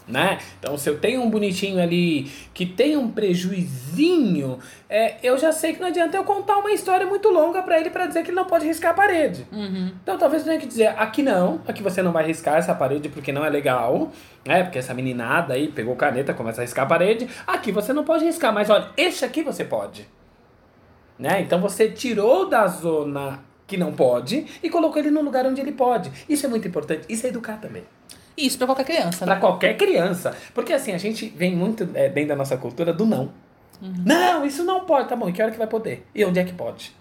né? 0.08 0.38
Então, 0.58 0.76
se 0.78 0.88
eu 0.88 0.99
tenho 0.99 1.22
um 1.22 1.28
bonitinho 1.28 1.81
ali 1.81 2.31
que 2.55 2.64
tem 2.64 2.96
um 2.96 3.10
prejuizinho, 3.10 4.58
é, 4.88 5.16
eu 5.22 5.37
já 5.37 5.52
sei 5.52 5.75
que 5.75 5.81
não 5.81 5.88
adianta 5.88 6.16
eu 6.16 6.25
contar 6.25 6.56
uma 6.56 6.72
história 6.72 7.06
muito 7.06 7.28
longa 7.28 7.62
para 7.62 7.78
ele 7.78 7.90
para 7.90 8.06
dizer 8.06 8.22
que 8.22 8.31
ele 8.31 8.37
não 8.37 8.46
pode 8.46 8.66
riscar 8.66 8.93
a 8.93 8.94
parede. 8.94 9.46
Uhum. 9.52 9.93
Então, 10.02 10.16
talvez 10.16 10.43
eu 10.43 10.49
tenha 10.49 10.60
que 10.60 10.66
dizer, 10.66 10.88
aqui 10.96 11.22
não, 11.22 11.60
aqui 11.66 11.82
você 11.82 12.02
não 12.02 12.10
vai 12.10 12.26
riscar 12.26 12.56
essa 12.56 12.75
parede 12.75 13.08
porque 13.08 13.32
não 13.32 13.44
é 13.44 13.50
legal, 13.50 14.10
né? 14.44 14.62
Porque 14.62 14.78
essa 14.78 14.94
meninada 14.94 15.55
aí 15.55 15.69
pegou 15.69 15.94
caneta, 15.94 16.32
começa 16.32 16.60
a 16.60 16.65
riscar 16.65 16.86
a 16.86 16.88
parede. 16.88 17.29
Aqui 17.46 17.70
você 17.70 17.93
não 17.93 18.05
pode 18.05 18.24
riscar, 18.24 18.53
mas 18.53 18.70
olha, 18.70 18.88
este 18.96 19.24
aqui 19.24 19.43
você 19.43 19.65
pode. 19.65 20.08
Né? 21.19 21.41
Então, 21.41 21.60
você 21.60 21.88
tirou 21.91 22.48
da 22.48 22.67
zona 22.67 23.41
que 23.67 23.77
não 23.77 23.93
pode 23.93 24.46
e 24.62 24.70
colocou 24.70 24.98
ele 24.98 25.10
no 25.10 25.20
lugar 25.20 25.44
onde 25.44 25.60
ele 25.60 25.72
pode. 25.72 26.10
Isso 26.29 26.46
é 26.46 26.48
muito 26.48 26.67
importante. 26.67 27.05
Isso 27.08 27.27
é 27.27 27.29
educar 27.29 27.58
também. 27.58 27.84
Isso 28.39 28.57
para 28.57 28.67
qualquer 28.67 28.85
criança, 28.85 29.27
né? 29.27 29.33
Para 29.33 29.41
qualquer 29.41 29.77
criança. 29.77 30.37
Porque 30.55 30.73
assim, 30.73 30.93
a 30.93 30.99
gente 30.99 31.29
vem 31.37 31.55
muito 31.55 31.89
é, 31.95 32.09
dentro 32.09 32.31
da 32.31 32.37
nossa 32.37 32.57
cultura 32.57 32.93
do 32.93 33.05
não. 33.05 33.33
Uhum. 33.83 33.95
Não, 34.05 34.45
isso 34.45 34.65
não 34.65 34.85
pode. 34.85 35.09
Tá 35.09 35.17
bom, 35.17 35.29
e 35.29 35.33
que 35.33 35.43
hora 35.43 35.51
que 35.51 35.59
vai 35.59 35.67
poder? 35.67 36.07
E 36.15 36.25
onde 36.25 36.39
é 36.39 36.45
que 36.45 36.53
pode? 36.53 36.97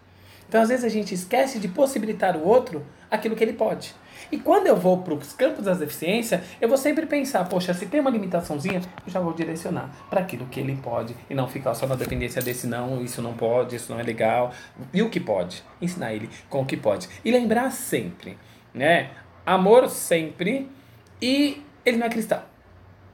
Então, 0.48 0.62
às 0.62 0.70
vezes, 0.70 0.86
a 0.86 0.90
gente 0.90 1.14
esquece 1.14 1.60
de 1.60 1.68
possibilitar 1.68 2.38
o 2.38 2.48
outro 2.48 2.86
aquilo 3.12 3.36
que 3.36 3.44
ele 3.44 3.54
pode. 3.54 3.94
E 4.32 4.38
quando 4.38 4.68
eu 4.68 4.76
vou 4.76 4.98
para 4.98 5.14
os 5.14 5.34
campos 5.34 5.64
das 5.64 5.78
deficiências, 5.78 6.42
eu 6.60 6.68
vou 6.68 6.78
sempre 6.78 7.06
pensar, 7.06 7.48
poxa, 7.48 7.74
se 7.74 7.86
tem 7.86 8.00
uma 8.00 8.10
limitaçãozinha, 8.10 8.82
eu 9.06 9.12
já 9.12 9.20
vou 9.20 9.34
direcionar 9.34 9.90
para 10.10 10.22
aquilo 10.22 10.46
que 10.48 10.60
ele 10.60 10.76
pode 10.76 11.16
e 11.30 11.36
não 11.36 11.48
ficar 11.48 11.74
só 11.74 11.86
na 11.86 11.96
dependência 11.96 12.42
desse 12.42 12.68
não, 12.68 13.02
isso 13.04 13.22
não 13.22 13.34
pode, 13.34 13.76
isso 13.76 13.92
não 13.92 14.00
é 14.00 14.04
legal. 14.04 14.52
E 14.94 15.02
o 15.02 15.10
que 15.10 15.20
pode? 15.20 15.64
Ensinar 15.82 16.14
ele 16.14 16.30
com 16.50 16.62
o 16.62 16.66
que 16.66 16.76
pode. 16.76 17.08
E 17.24 17.32
lembrar 17.32 17.72
sempre, 17.72 18.38
né? 18.74 19.12
Amor 19.46 19.90
sempre 19.90 20.70
e 21.22 21.62
ele 21.86 21.98
não 21.98 22.08
é 22.08 22.10
cristal. 22.10 22.44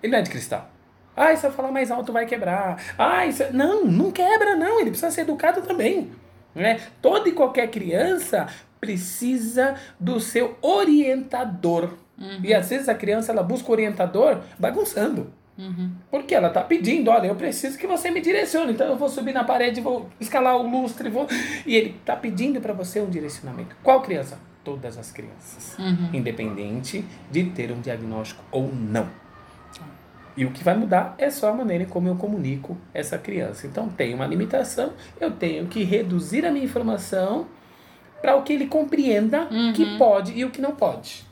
Ele 0.01 0.11
não 0.11 0.19
é 0.19 0.21
de 0.21 0.29
cristal. 0.29 0.69
Ah, 1.15 1.35
se 1.35 1.45
eu 1.45 1.51
falar 1.51 1.71
mais 1.71 1.91
alto 1.91 2.11
vai 2.11 2.25
quebrar. 2.25 2.81
Ah, 2.97 3.25
isso... 3.25 3.43
Não, 3.53 3.85
não 3.85 4.11
quebra 4.11 4.55
não. 4.55 4.79
Ele 4.79 4.89
precisa 4.89 5.11
ser 5.11 5.21
educado 5.21 5.61
também. 5.61 6.11
Né? 6.55 6.79
Toda 7.01 7.29
e 7.29 7.31
qualquer 7.31 7.69
criança 7.69 8.47
precisa 8.79 9.75
do 9.99 10.19
seu 10.19 10.57
orientador. 10.61 11.93
Uhum. 12.17 12.39
E 12.43 12.53
às 12.53 12.69
vezes 12.69 12.89
a 12.89 12.95
criança 12.95 13.31
ela 13.31 13.43
busca 13.43 13.69
o 13.69 13.71
orientador 13.71 14.41
bagunçando. 14.57 15.31
Uhum. 15.57 15.91
Porque 16.09 16.33
ela 16.33 16.47
está 16.47 16.61
pedindo, 16.61 17.11
olha, 17.11 17.27
eu 17.27 17.35
preciso 17.35 17.77
que 17.77 17.85
você 17.85 18.09
me 18.09 18.19
direcione. 18.19 18.73
Então 18.73 18.87
eu 18.87 18.97
vou 18.97 19.07
subir 19.07 19.33
na 19.33 19.43
parede, 19.43 19.81
vou 19.81 20.09
escalar 20.19 20.57
o 20.57 20.67
lustre, 20.67 21.09
vou... 21.09 21.27
e 21.65 21.75
ele 21.75 21.95
está 21.99 22.15
pedindo 22.15 22.59
para 22.59 22.73
você 22.73 22.99
um 22.99 23.09
direcionamento. 23.09 23.75
Qual 23.83 24.01
criança? 24.01 24.39
Todas 24.63 24.97
as 24.97 25.11
crianças, 25.11 25.77
uhum. 25.77 26.09
independente 26.13 27.05
de 27.29 27.43
ter 27.45 27.71
um 27.71 27.81
diagnóstico 27.81 28.43
ou 28.51 28.73
não. 28.73 29.07
E 30.35 30.45
o 30.45 30.51
que 30.51 30.63
vai 30.63 30.75
mudar 30.75 31.13
é 31.17 31.29
só 31.29 31.51
a 31.51 31.53
maneira 31.53 31.85
como 31.85 32.07
eu 32.07 32.15
comunico 32.15 32.75
essa 32.93 33.17
criança. 33.17 33.67
Então 33.67 33.87
tem 33.89 34.13
uma 34.13 34.25
limitação, 34.25 34.93
eu 35.19 35.31
tenho 35.31 35.67
que 35.67 35.83
reduzir 35.83 36.45
a 36.45 36.51
minha 36.51 36.65
informação 36.65 37.47
para 38.21 38.35
o 38.35 38.41
que 38.41 38.53
ele 38.53 38.67
compreenda 38.67 39.47
uhum. 39.51 39.73
que 39.73 39.97
pode 39.97 40.31
e 40.33 40.43
o 40.43 40.49
que 40.49 40.61
não 40.61 40.71
pode. 40.71 41.25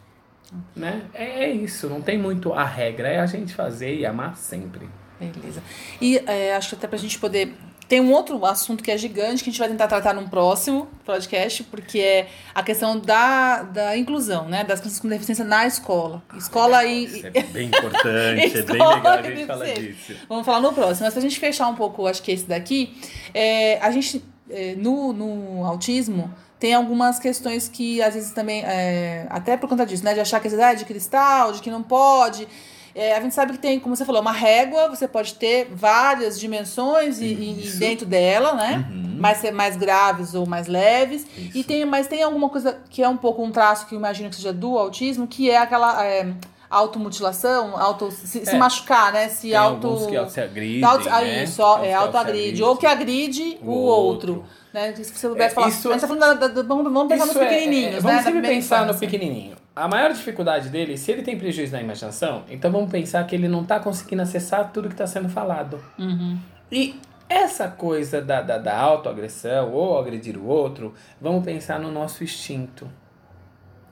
Né? 0.76 1.04
É, 1.14 1.46
é 1.46 1.52
isso, 1.52 1.88
não 1.88 2.02
tem 2.02 2.18
muito 2.18 2.54
a 2.54 2.66
regra, 2.66 3.08
é 3.08 3.20
a 3.20 3.26
gente 3.26 3.54
fazer 3.54 3.96
e 3.96 4.06
amar 4.06 4.36
sempre. 4.36 4.90
Beleza. 5.20 5.64
E 6.02 6.18
é, 6.26 6.56
acho 6.56 6.70
que 6.70 6.76
até 6.76 6.88
pra 6.88 6.98
gente 6.98 7.18
poder. 7.20 7.56
Tem 7.92 8.00
um 8.00 8.14
outro 8.14 8.46
assunto 8.46 8.82
que 8.82 8.90
é 8.90 8.98
gigante 8.98 9.44
que 9.44 9.50
a 9.50 9.52
gente 9.52 9.60
vai 9.60 9.68
tentar 9.68 9.86
tratar 9.86 10.14
num 10.14 10.26
próximo 10.26 10.88
podcast, 11.04 11.62
porque 11.66 12.00
é 12.00 12.30
a 12.56 12.64
questão 12.64 12.98
da, 12.98 13.64
da 13.64 13.98
inclusão, 13.98 14.48
né? 14.48 14.64
Das 14.64 14.80
crianças 14.80 15.02
com 15.02 15.10
deficiência 15.10 15.44
na 15.44 15.68
escola. 15.68 16.24
Escola 16.38 16.86
e. 16.86 17.04
Isso 17.04 17.28
é 17.28 17.44
bem 17.44 17.68
importante, 17.68 18.48
é 18.58 18.62
bem 18.62 18.78
legal 18.78 19.08
a 19.08 19.22
gente 19.22 19.46
falar 19.46 19.74
disso. 19.74 20.16
Vamos 20.30 20.46
falar 20.46 20.62
no 20.62 20.72
próximo. 20.72 21.06
Mas 21.06 21.14
pra 21.14 21.22
gente 21.22 21.38
fechar 21.38 21.68
um 21.68 21.76
pouco, 21.76 22.08
acho 22.08 22.24
que 22.24 22.32
esse 22.32 22.46
daqui, 22.46 22.98
é, 23.34 23.78
a 23.82 23.92
gente, 23.92 24.24
é, 24.50 24.74
no, 24.76 25.12
no 25.12 25.66
autismo, 25.66 26.34
tem 26.58 26.74
algumas 26.74 27.20
questões 27.20 27.68
que 27.68 28.02
às 28.02 28.14
vezes 28.14 28.32
também, 28.32 28.64
é, 28.64 29.28
até 29.30 29.58
por 29.58 29.68
conta 29.68 29.86
disso, 29.86 30.06
né? 30.06 30.14
De 30.14 30.22
achar 30.22 30.40
que 30.40 30.48
é 30.48 30.76
de 30.76 30.86
cristal, 30.86 31.52
de 31.52 31.62
que 31.62 31.70
não 31.70 31.84
pode. 31.84 32.48
É, 32.94 33.16
a 33.16 33.22
gente 33.22 33.34
sabe 33.34 33.54
que 33.54 33.60
tem, 33.60 33.80
como 33.80 33.96
você 33.96 34.06
falou, 34.06 34.22
uma 34.22 34.32
régua, 34.32 34.90
você 34.90 35.08
pode 35.08 35.36
ter 35.36 35.68
várias 35.72 36.40
dimensões 36.40 37.20
e, 37.20 37.26
e 37.26 37.70
dentro 37.78 38.06
dela, 38.06 38.54
né? 38.54 38.86
Uhum. 38.90 39.16
Mais, 39.18 39.52
mais 39.52 39.78
graves 39.78 40.34
ou 40.34 40.46
mais 40.46 40.68
leves. 40.68 41.26
Isso. 41.38 41.58
E 41.58 41.64
tem, 41.64 41.86
mas 41.86 42.08
tem 42.08 42.24
alguma 42.24 42.50
coisa 42.50 42.80
que 42.90 43.02
é 43.02 43.08
um 43.08 43.18
pouco 43.18 43.44
um 43.44 43.52
traço 43.52 43.88
que 43.88 43.96
eu 43.96 44.00
imagino 44.00 44.30
que 44.30 44.36
seja 44.36 44.52
do 44.52 44.78
autismo, 44.78 45.28
que 45.28 45.50
é 45.50 45.58
aquela. 45.58 46.06
É, 46.06 46.34
automutilação, 46.70 47.78
auto, 47.78 48.10
se, 48.12 48.40
é. 48.40 48.46
se, 48.46 48.56
machucar, 48.56 49.12
né? 49.12 49.28
Se 49.28 49.50
tem 49.50 49.56
auto. 49.56 50.08
que 50.08 50.30
se 50.30 50.40
agridem, 50.40 50.82
auto, 50.82 51.10
né? 51.10 51.44
Isso, 51.44 51.62
é 51.84 51.94
autoagride. 51.94 52.64
Ou 52.64 52.78
que 52.78 52.86
agride 52.86 53.58
o, 53.62 53.72
o 53.72 53.74
outro. 53.74 54.36
outro. 54.36 54.46
Né? 54.74 54.94
Se 54.96 55.04
você 55.04 55.28
pudesse 55.28 55.52
é, 55.52 55.56
falar. 55.56 55.68
Isso, 55.68 55.90
a 55.90 55.92
gente 55.92 56.02
tá 56.02 56.08
falando 56.08 56.40
da, 56.40 56.48
da, 56.48 56.64
vamos, 56.64 56.86
vamos 56.86 57.10
pensar 57.10 57.26
nos 57.26 57.36
é, 57.36 57.46
pequenininhos, 57.46 57.88
é, 57.88 57.92
né? 57.96 58.00
Vamos 58.00 58.24
sempre 58.24 58.42
pensar 58.42 58.86
no 58.86 58.98
pequenininho. 58.98 59.58
A 59.76 59.88
maior 59.88 60.12
dificuldade 60.12 60.70
dele, 60.70 60.98
se 60.98 61.12
ele 61.12 61.22
tem 61.22 61.38
prejuízo 61.38 61.72
na 61.74 61.82
imaginação, 61.82 62.44
então 62.50 62.72
vamos 62.72 62.92
pensar 62.92 63.26
que 63.26 63.36
ele 63.36 63.48
não 63.48 63.62
está 63.62 63.80
conseguindo 63.80 64.22
acessar 64.22 64.72
tudo 64.72 64.90
que 64.90 64.94
está 64.94 65.08
sendo 65.08 65.30
falado. 65.30 65.80
Uhum. 65.98 66.38
E 66.70 67.00
essa 67.30 67.70
coisa 67.70 68.22
da, 68.22 68.42
da, 68.42 68.58
da 68.58 68.78
autoagressão 68.78 69.72
ou 69.72 69.98
agredir 69.98 70.38
o 70.38 70.46
outro, 70.46 70.94
vamos 71.22 71.46
pensar 71.46 71.80
no 71.80 71.90
nosso 71.90 72.24
instinto. 72.24 72.90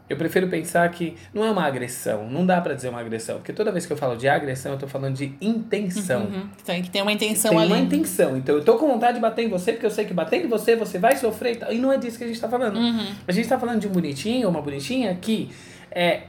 Eu 0.09 0.17
prefiro 0.17 0.47
pensar 0.47 0.89
que 0.89 1.15
não 1.31 1.45
é 1.45 1.51
uma 1.51 1.63
agressão, 1.63 2.27
não 2.27 2.43
dá 2.43 2.59
para 2.59 2.73
dizer 2.73 2.89
uma 2.89 2.99
agressão, 2.99 3.37
porque 3.37 3.53
toda 3.53 3.71
vez 3.71 3.85
que 3.85 3.93
eu 3.93 3.97
falo 3.97 4.17
de 4.17 4.27
agressão, 4.27 4.71
eu 4.71 4.77
tô 4.79 4.87
falando 4.87 5.15
de 5.15 5.33
intenção. 5.39 6.21
Uhum. 6.21 6.49
Tem 6.65 6.81
que 6.81 6.89
ter 6.89 7.03
uma 7.03 7.11
intenção 7.11 7.51
tem 7.51 7.59
ali. 7.59 7.69
Tem 7.69 7.77
uma 7.77 7.85
intenção. 7.85 8.35
Então 8.35 8.55
eu 8.55 8.63
tô 8.63 8.77
com 8.77 8.87
vontade 8.87 9.15
de 9.15 9.19
bater 9.21 9.45
em 9.45 9.49
você, 9.49 9.71
porque 9.71 9.85
eu 9.85 9.91
sei 9.91 10.05
que 10.05 10.13
batendo 10.13 10.45
em 10.45 10.49
você, 10.49 10.75
você 10.75 10.97
vai 10.97 11.15
sofrer 11.15 11.53
e 11.53 11.55
tal. 11.57 11.71
E 11.71 11.77
não 11.77 11.93
é 11.93 11.97
disso 11.97 12.17
que 12.17 12.23
a 12.23 12.27
gente 12.27 12.41
tá 12.41 12.49
falando. 12.49 12.77
Uhum. 12.77 13.13
A 13.27 13.31
gente 13.31 13.47
tá 13.47 13.59
falando 13.59 13.79
de 13.79 13.87
um 13.87 13.91
bonitinho 13.91 14.47
ou 14.47 14.51
uma 14.51 14.61
bonitinha 14.61 15.15
que 15.21 15.51
é, 15.91 16.23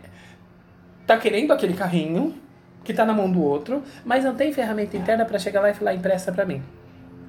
tá 1.07 1.17
querendo 1.17 1.53
aquele 1.53 1.73
carrinho 1.73 2.35
que 2.85 2.93
tá 2.93 3.05
na 3.07 3.15
mão 3.15 3.31
do 3.31 3.43
outro, 3.43 3.83
mas 4.05 4.25
não 4.25 4.35
tem 4.35 4.53
ferramenta 4.53 4.97
interna 4.97 5.25
para 5.25 5.39
chegar 5.39 5.61
lá 5.61 5.71
e 5.71 5.75
falar, 5.75 5.95
empresta 5.95 6.31
para 6.33 6.45
mim. 6.45 6.63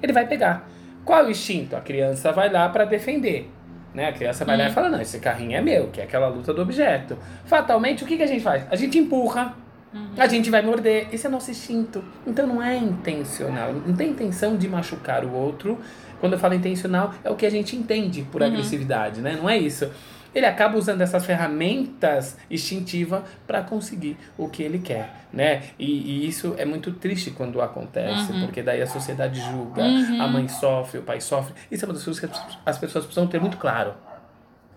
Ele 0.02 0.12
vai 0.12 0.26
pegar. 0.26 0.68
Qual 1.04 1.18
é 1.18 1.24
o 1.24 1.30
instinto? 1.30 1.76
A 1.76 1.80
criança 1.80 2.30
vai 2.30 2.50
lá 2.50 2.68
para 2.68 2.84
defender. 2.84 3.50
Né? 3.94 4.08
A 4.08 4.12
criança 4.12 4.44
vai 4.44 4.56
lá 4.56 4.68
e 4.68 4.72
fala, 4.72 4.88
não, 4.88 5.00
esse 5.00 5.18
carrinho 5.18 5.56
é 5.56 5.60
meu, 5.60 5.88
que 5.88 6.00
é 6.00 6.04
aquela 6.04 6.28
luta 6.28 6.52
do 6.54 6.62
objeto. 6.62 7.18
Fatalmente, 7.44 8.04
o 8.04 8.06
que, 8.06 8.16
que 8.16 8.22
a 8.22 8.26
gente 8.26 8.42
faz? 8.42 8.64
A 8.70 8.76
gente 8.76 8.98
empurra, 8.98 9.54
uhum. 9.92 10.14
a 10.16 10.26
gente 10.26 10.50
vai 10.50 10.62
morder. 10.62 11.08
Esse 11.12 11.26
é 11.26 11.30
nosso 11.30 11.50
instinto. 11.50 12.02
Então 12.26 12.46
não 12.46 12.62
é 12.62 12.76
intencional. 12.76 13.72
Não 13.72 13.94
tem 13.94 14.10
intenção 14.10 14.56
de 14.56 14.68
machucar 14.68 15.24
o 15.24 15.32
outro. 15.32 15.78
Quando 16.20 16.34
eu 16.34 16.38
falo 16.38 16.54
intencional, 16.54 17.12
é 17.22 17.30
o 17.30 17.34
que 17.34 17.44
a 17.44 17.50
gente 17.50 17.76
entende 17.76 18.22
por 18.22 18.40
uhum. 18.40 18.48
agressividade, 18.48 19.20
né? 19.20 19.36
Não 19.36 19.48
é 19.48 19.58
isso 19.58 19.90
ele 20.34 20.46
acaba 20.46 20.78
usando 20.78 21.00
essas 21.00 21.24
ferramentas 21.24 22.36
instintivas 22.50 23.22
para 23.46 23.62
conseguir 23.62 24.16
o 24.36 24.48
que 24.48 24.62
ele 24.62 24.78
quer, 24.78 25.26
né? 25.32 25.62
E, 25.78 25.86
e, 25.86 26.28
isso 26.28 26.54
é 26.56 26.64
muito 26.64 26.92
triste 26.92 27.30
quando 27.30 27.60
acontece, 27.60 28.32
uhum. 28.32 28.46
porque 28.46 28.62
daí 28.62 28.80
a 28.80 28.86
sociedade 28.86 29.40
julga, 29.40 29.82
uhum. 29.82 30.22
a 30.22 30.26
mãe 30.26 30.48
sofre, 30.48 30.98
o 30.98 31.02
pai 31.02 31.20
sofre. 31.20 31.54
Isso 31.70 31.84
é 31.84 31.88
uma 31.88 31.94
das 31.94 32.04
coisas 32.04 32.20
que 32.20 32.40
as 32.64 32.78
pessoas 32.78 33.04
precisam 33.04 33.26
ter 33.26 33.40
muito 33.40 33.58
claro. 33.58 33.94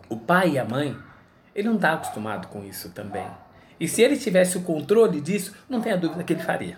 O 0.09 0.17
pai 0.17 0.51
e 0.51 0.59
a 0.59 0.65
mãe, 0.65 0.95
ele 1.55 1.67
não 1.67 1.75
está 1.75 1.93
acostumado 1.93 2.47
com 2.47 2.63
isso 2.63 2.89
também. 2.89 3.25
E 3.79 3.87
se 3.87 4.01
ele 4.01 4.17
tivesse 4.17 4.57
o 4.57 4.61
controle 4.61 5.19
disso, 5.19 5.53
não 5.69 5.81
tenha 5.81 5.97
dúvida 5.97 6.23
que 6.23 6.33
ele 6.33 6.43
faria. 6.43 6.77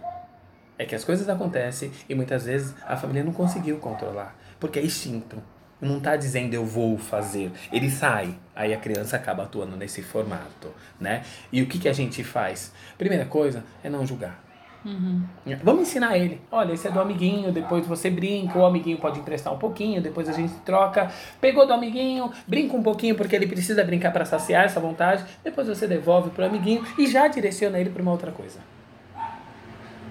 É 0.78 0.86
que 0.86 0.96
as 0.96 1.04
coisas 1.04 1.28
acontecem 1.28 1.92
e 2.08 2.14
muitas 2.14 2.46
vezes 2.46 2.76
a 2.86 2.96
família 2.96 3.24
não 3.24 3.34
conseguiu 3.34 3.78
controlar, 3.80 4.36
porque 4.60 4.78
é 4.78 4.84
instinto 4.84 5.42
não 5.82 5.98
está 5.98 6.16
dizendo 6.16 6.54
eu 6.54 6.66
vou 6.66 6.98
fazer, 6.98 7.52
ele 7.72 7.90
sai. 7.90 8.36
Aí 8.56 8.74
a 8.74 8.78
criança 8.78 9.16
acaba 9.16 9.44
atuando 9.44 9.76
nesse 9.76 10.02
formato, 10.02 10.74
né? 11.00 11.24
E 11.52 11.62
o 11.62 11.68
que, 11.68 11.78
que 11.78 11.88
a 11.88 11.94
gente 11.94 12.24
faz? 12.24 12.74
Primeira 12.98 13.26
coisa 13.26 13.64
é 13.84 13.90
não 13.90 14.06
julgar. 14.06 14.48
Uhum. 14.86 15.24
Vamos 15.64 15.82
ensinar 15.82 16.18
ele. 16.18 16.40
Olha, 16.52 16.72
esse 16.72 16.88
é 16.88 16.92
do 16.92 17.00
amiguinho, 17.00 17.52
depois 17.52 17.86
você 17.86 18.10
brinca, 18.10 18.58
o 18.58 18.66
amiguinho 18.66 18.98
pode 18.98 19.20
emprestar 19.20 19.54
um 19.54 19.58
pouquinho, 19.58 20.02
depois 20.02 20.30
a 20.30 20.32
gente 20.32 20.54
troca. 20.66 21.12
Pegou 21.42 21.68
do 21.68 21.74
amiguinho, 21.74 22.32
brinca 22.48 22.76
um 22.76 22.82
pouquinho 22.82 23.16
porque 23.16 23.36
ele 23.36 23.48
precisa 23.48 23.84
brincar 23.84 24.12
para 24.12 24.24
saciar 24.24 24.66
essa 24.66 24.80
vontade, 24.80 25.26
depois 25.44 25.68
você 25.68 25.88
devolve 25.88 26.30
pro 26.30 26.46
amiguinho 26.46 26.86
e 26.98 27.06
já 27.06 27.28
direciona 27.28 27.80
ele 27.80 27.90
para 27.90 28.02
uma 28.02 28.12
outra 28.12 28.32
coisa. 28.32 28.60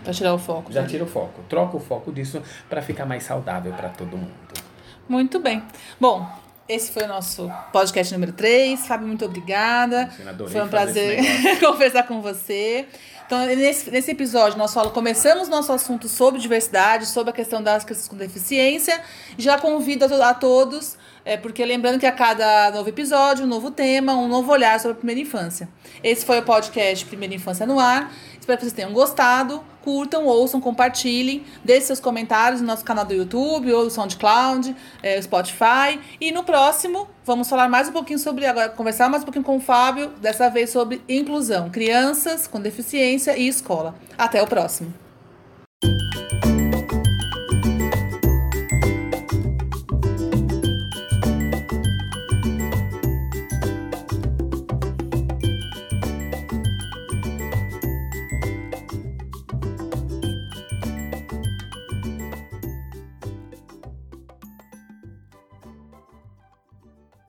Para 0.04 0.12
tirar 0.12 0.34
o 0.34 0.38
foco. 0.38 0.70
Já 0.70 0.82
né? 0.82 0.88
tira 0.88 1.02
o 1.02 1.06
foco. 1.06 1.42
Troca 1.48 1.76
o 1.76 1.80
foco 1.80 2.12
disso 2.12 2.40
para 2.68 2.80
ficar 2.80 3.06
mais 3.06 3.24
saudável 3.24 3.72
para 3.72 3.88
todo 3.88 4.16
mundo. 4.16 4.65
Muito 5.08 5.38
bem. 5.38 5.62
Bom, 6.00 6.28
esse 6.68 6.90
foi 6.90 7.04
o 7.04 7.08
nosso 7.08 7.50
podcast 7.72 8.12
número 8.12 8.32
3. 8.32 8.86
Fábio, 8.86 9.06
muito 9.06 9.24
obrigada. 9.24 10.10
Foi 10.50 10.60
um 10.60 10.68
prazer 10.68 11.20
conversar 11.60 12.02
com 12.04 12.20
você. 12.20 12.86
Então, 13.24 13.44
nesse, 13.44 13.90
nesse 13.90 14.10
episódio, 14.12 14.56
nós 14.56 14.72
falamos, 14.72 14.94
começamos 14.94 15.48
nosso 15.48 15.72
assunto 15.72 16.08
sobre 16.08 16.40
diversidade, 16.40 17.06
sobre 17.06 17.30
a 17.30 17.32
questão 17.32 17.62
das 17.62 17.84
crianças 17.84 18.06
com 18.08 18.16
deficiência. 18.16 19.00
Já 19.36 19.58
convido 19.58 20.04
a, 20.04 20.30
a 20.30 20.34
todos, 20.34 20.96
é, 21.24 21.36
porque 21.36 21.64
lembrando 21.64 21.98
que 21.98 22.06
a 22.06 22.12
cada 22.12 22.70
novo 22.70 22.88
episódio, 22.88 23.44
um 23.44 23.48
novo 23.48 23.70
tema, 23.70 24.14
um 24.14 24.28
novo 24.28 24.50
olhar 24.52 24.78
sobre 24.78 24.92
a 24.92 24.96
primeira 24.96 25.20
infância. 25.20 25.68
Esse 26.04 26.24
foi 26.24 26.38
o 26.38 26.42
podcast 26.42 27.04
Primeira 27.06 27.34
Infância 27.34 27.66
no 27.66 27.80
Ar. 27.80 28.12
Espero 28.46 28.58
que 28.58 28.64
vocês 28.64 28.74
tenham 28.74 28.92
gostado. 28.92 29.60
Curtam, 29.82 30.24
ouçam, 30.24 30.60
compartilhem. 30.60 31.44
Deixem 31.64 31.86
seus 31.86 31.98
comentários 31.98 32.60
no 32.60 32.66
nosso 32.68 32.84
canal 32.84 33.04
do 33.04 33.12
YouTube 33.12 33.72
ou 33.72 33.82
do 33.82 33.90
SoundCloud, 33.90 34.74
é, 35.02 35.20
Spotify. 35.20 35.98
E 36.20 36.30
no 36.30 36.44
próximo, 36.44 37.08
vamos 37.24 37.48
falar 37.48 37.68
mais 37.68 37.88
um 37.88 37.92
pouquinho 37.92 38.20
sobre, 38.20 38.46
agora 38.46 38.68
conversar 38.68 39.08
mais 39.10 39.24
um 39.24 39.26
pouquinho 39.26 39.44
com 39.44 39.56
o 39.56 39.60
Fábio, 39.60 40.10
dessa 40.20 40.48
vez 40.48 40.70
sobre 40.70 41.02
inclusão, 41.08 41.70
crianças 41.70 42.46
com 42.46 42.60
deficiência 42.60 43.36
e 43.36 43.48
escola. 43.48 43.96
Até 44.16 44.40
o 44.40 44.46
próximo. 44.46 45.05